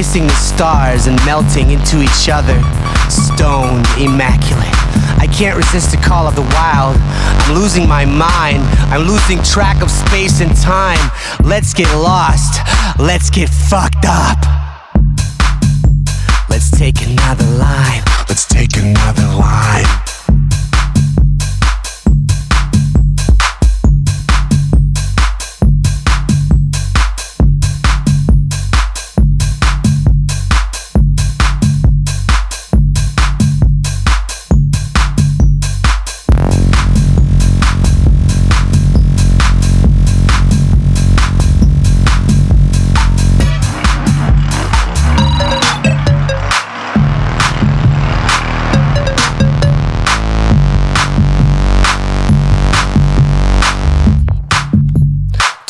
Kissing 0.00 0.26
the 0.26 0.32
stars 0.32 1.08
and 1.08 1.26
melting 1.26 1.72
into 1.72 2.00
each 2.00 2.30
other. 2.32 2.58
Stoned, 3.10 3.84
immaculate. 4.00 4.72
I 5.20 5.28
can't 5.30 5.58
resist 5.58 5.90
the 5.90 5.98
call 5.98 6.26
of 6.26 6.34
the 6.34 6.40
wild. 6.40 6.96
I'm 6.98 7.54
losing 7.54 7.86
my 7.86 8.06
mind. 8.06 8.62
I'm 8.88 9.06
losing 9.06 9.42
track 9.42 9.82
of 9.82 9.90
space 9.90 10.40
and 10.40 10.56
time. 10.56 11.10
Let's 11.44 11.74
get 11.74 11.94
lost. 11.94 12.62
Let's 12.98 13.28
get 13.28 13.50
fucked 13.50 14.06
up. 14.08 14.49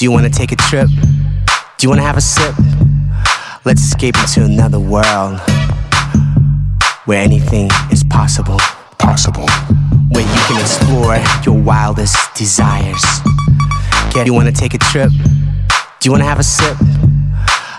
Do 0.00 0.06
you 0.06 0.12
want 0.12 0.24
to 0.24 0.30
take 0.32 0.50
a 0.50 0.56
trip? 0.56 0.88
Do 0.88 1.82
you 1.82 1.90
want 1.90 2.00
to 2.00 2.06
have 2.06 2.16
a 2.16 2.22
sip? 2.22 2.54
Let's 3.66 3.82
escape 3.82 4.16
into 4.16 4.42
another 4.42 4.80
world 4.80 5.38
where 7.04 7.22
anything 7.22 7.68
is 7.92 8.02
possible. 8.02 8.56
Possible. 8.98 9.46
Where 10.08 10.24
you 10.24 10.40
can 10.48 10.58
explore 10.58 11.18
your 11.44 11.62
wildest 11.62 12.16
desires. 12.34 13.04
Get, 14.14 14.26
you 14.26 14.32
want 14.32 14.48
to 14.48 14.58
take 14.58 14.72
a 14.72 14.78
trip? 14.78 15.10
Do 15.10 16.08
you 16.08 16.12
want 16.12 16.22
to 16.22 16.28
have 16.28 16.38
a 16.38 16.44
sip? 16.44 16.78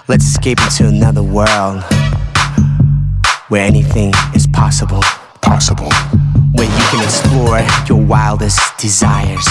Let's 0.07 0.25
escape 0.25 0.59
into 0.61 0.87
another 0.87 1.23
world 1.23 1.81
where 3.47 3.65
anything 3.65 4.13
is 4.35 4.45
possible. 4.45 5.01
Possible. 5.41 5.89
Where 6.53 6.69
you 6.69 6.85
can 6.91 7.03
explore 7.03 7.65
your 7.89 8.05
wildest 8.05 8.77
desires. 8.77 9.47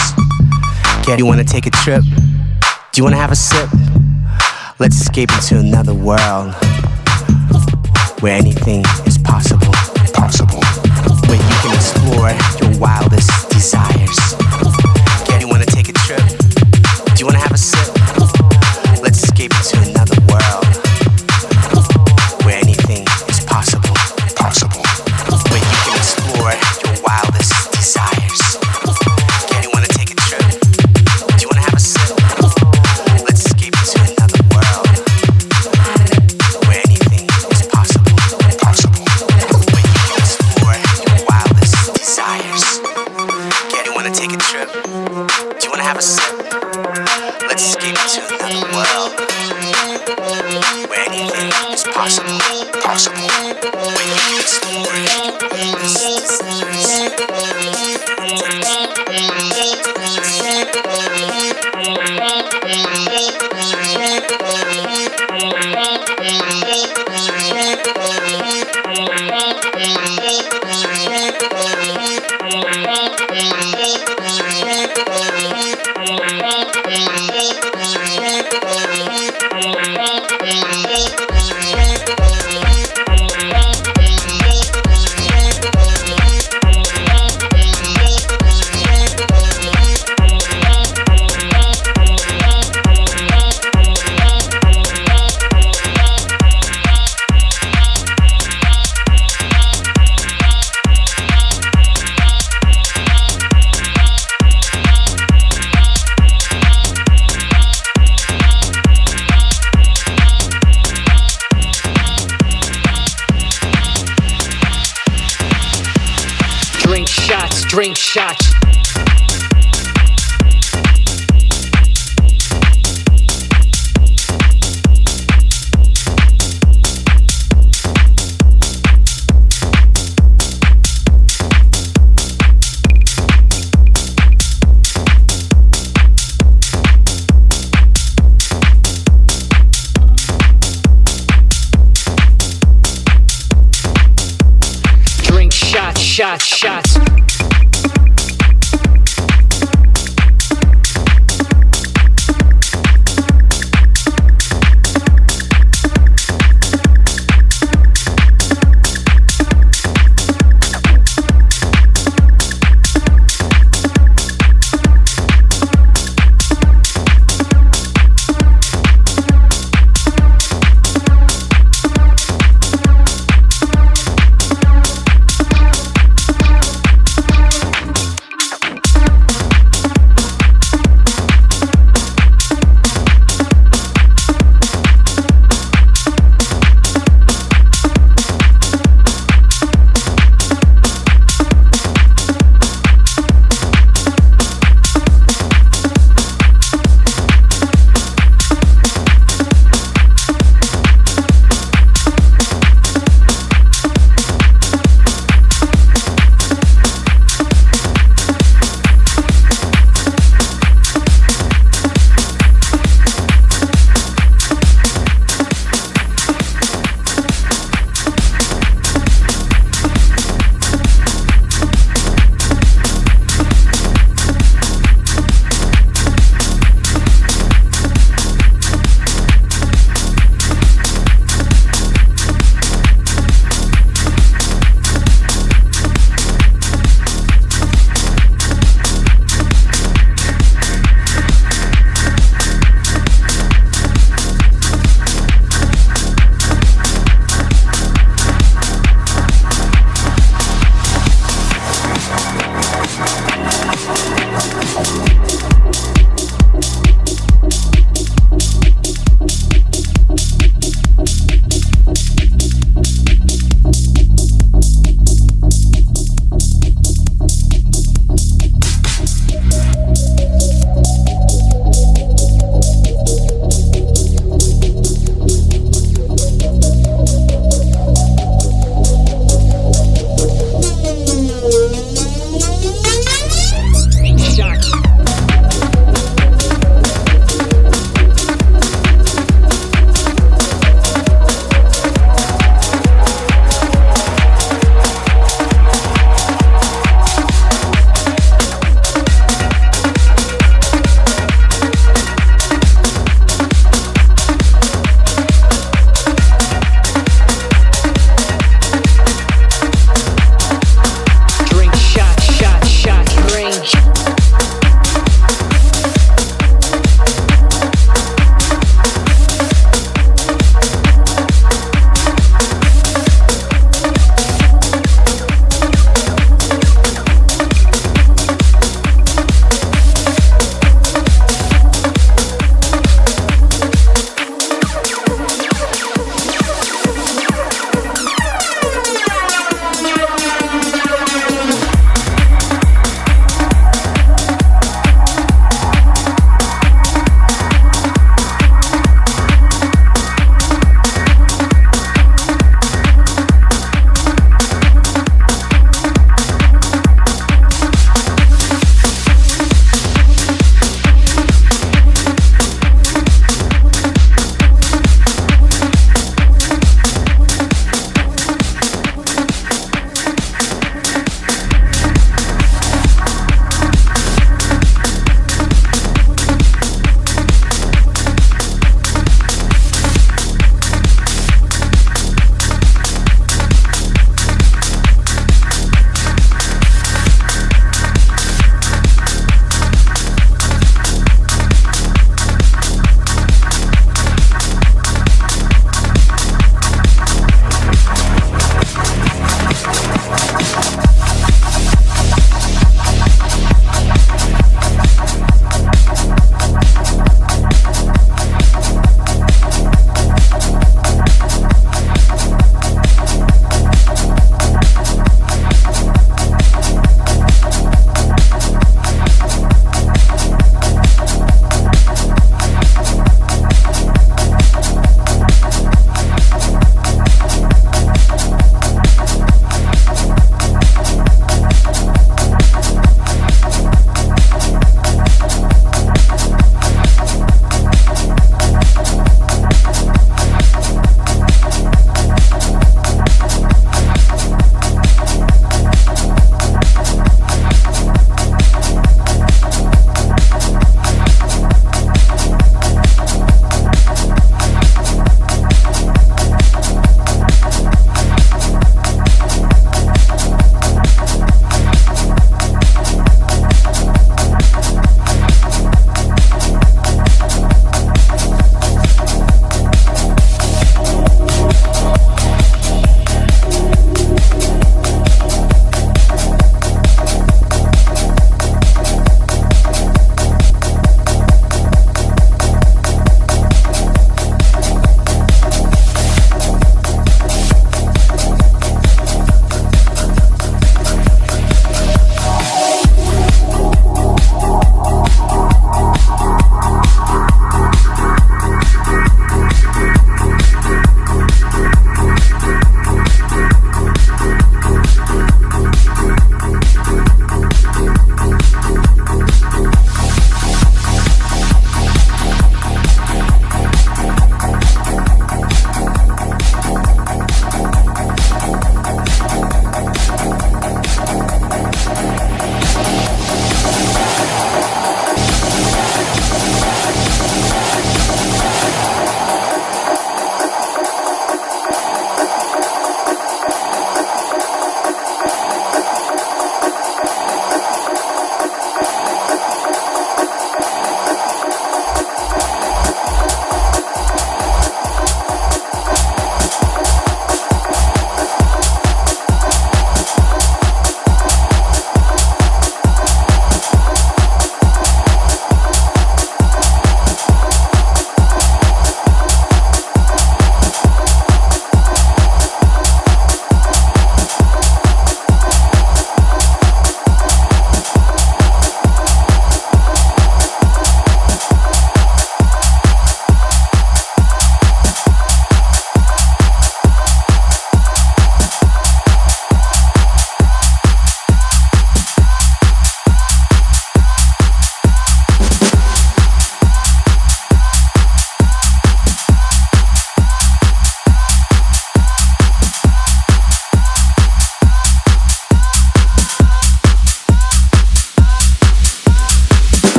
Get, 1.04 1.18
you 1.18 1.26
want 1.26 1.40
to 1.40 1.44
take 1.44 1.66
a 1.66 1.70
trip? 1.70 2.04
You 3.00 3.04
wanna 3.04 3.16
have 3.16 3.32
a 3.32 3.34
sip? 3.34 3.70
Let's 4.78 5.00
escape 5.00 5.32
into 5.32 5.58
another 5.58 5.94
world 5.94 6.52
where 8.20 8.36
anything 8.36 8.84
is 9.06 9.16
possible. 9.16 9.72
Possible. 10.12 10.60
Where 11.26 11.38
you 11.38 11.56
can 11.62 11.74
explore 11.74 12.30
your 12.60 12.78
wildest 12.78 13.48
desires. 13.48 14.39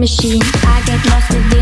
machine. 0.00 0.40
I 0.64 0.82
get 0.86 1.04
lost 1.10 1.28
with 1.30 1.52
you. 1.52 1.59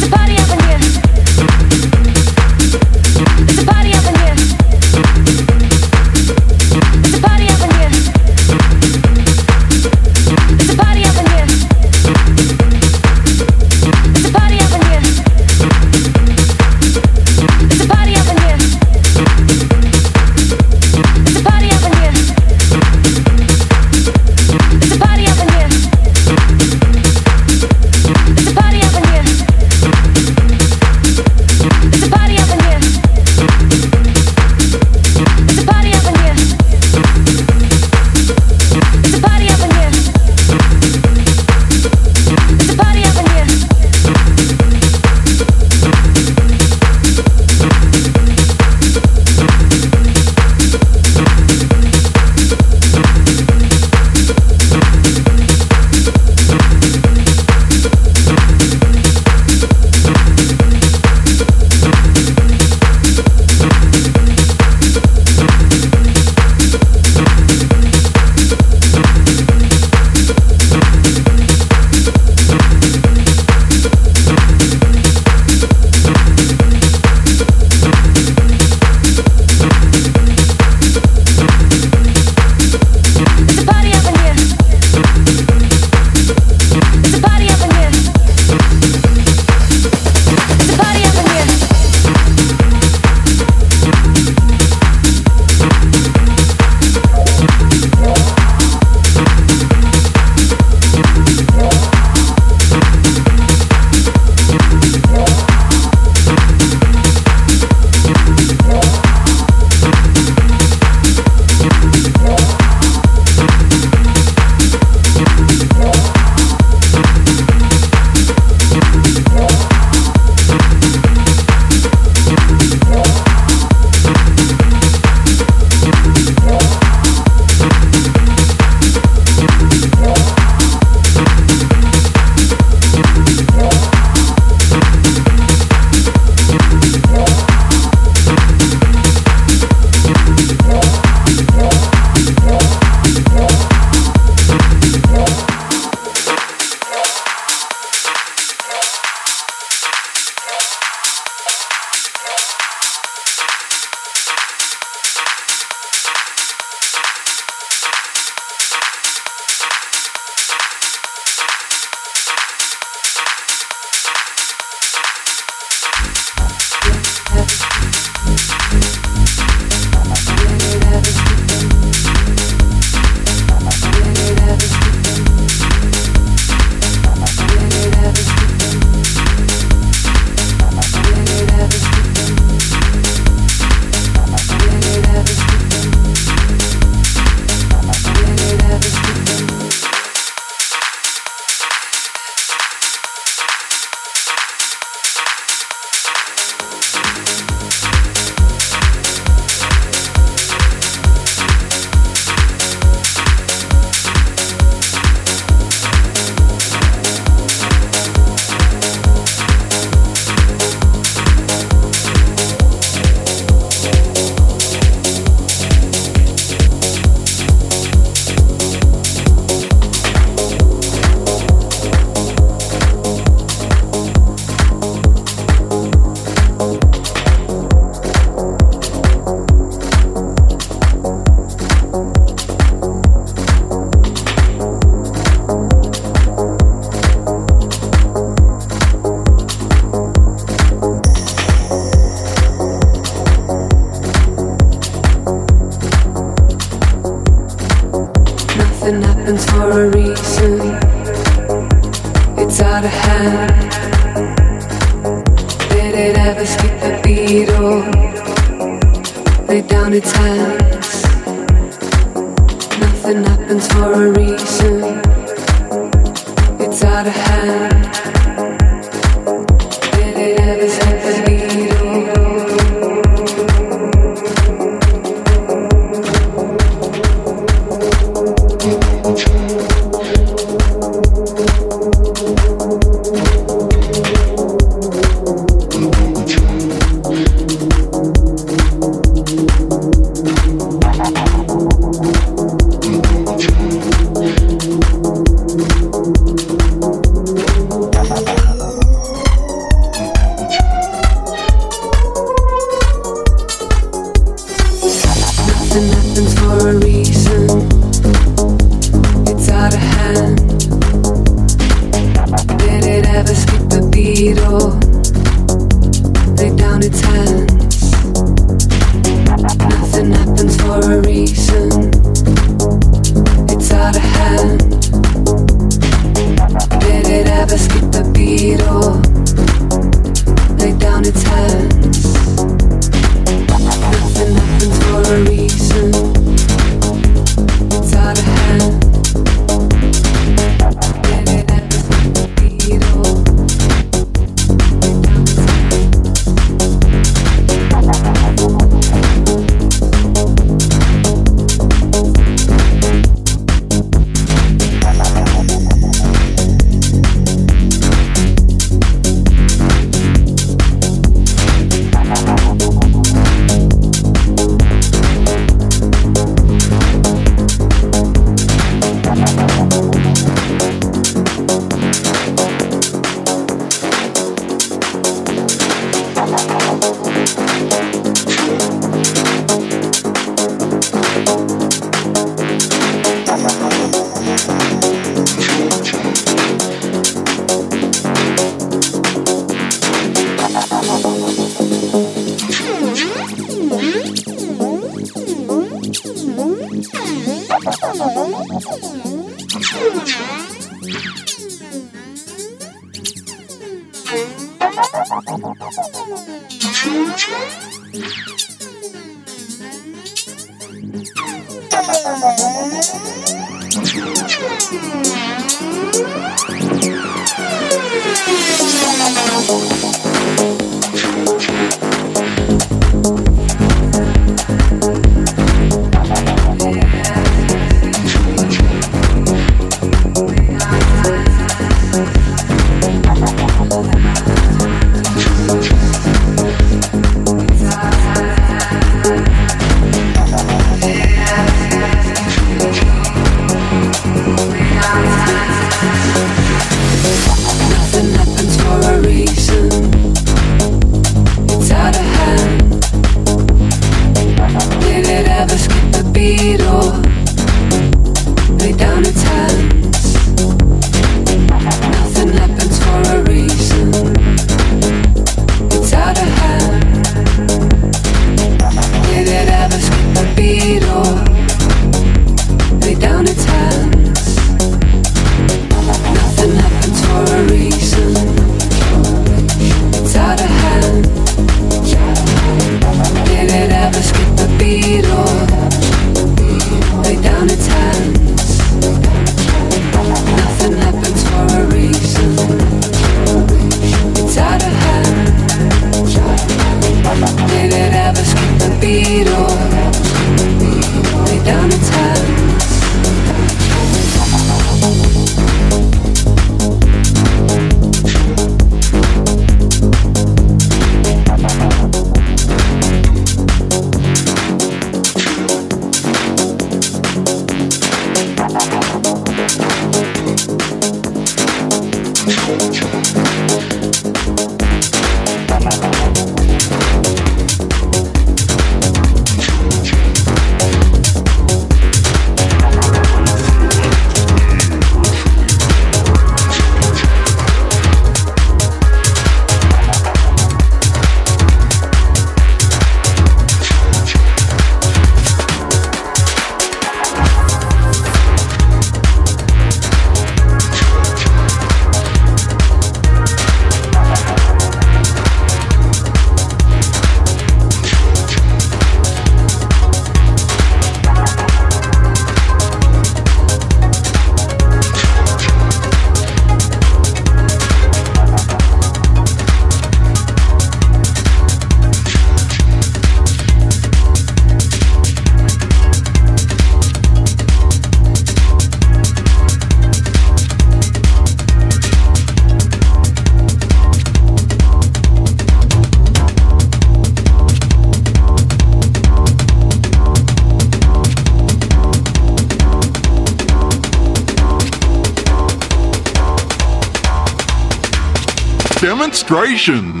Demonstration. 599.23 600.00